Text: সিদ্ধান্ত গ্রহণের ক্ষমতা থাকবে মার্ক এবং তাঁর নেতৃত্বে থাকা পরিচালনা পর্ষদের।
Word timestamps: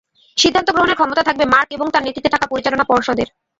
সিদ্ধান্ত 0.37 0.69
গ্রহণের 0.71 0.97
ক্ষমতা 0.99 1.23
থাকবে 1.27 1.45
মার্ক 1.53 1.69
এবং 1.71 1.87
তাঁর 1.89 2.05
নেতৃত্বে 2.05 2.33
থাকা 2.35 2.47
পরিচালনা 2.51 2.85
পর্ষদের। 2.91 3.27